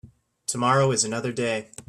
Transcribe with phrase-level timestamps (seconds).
[0.47, 1.69] Tomorrow is another day.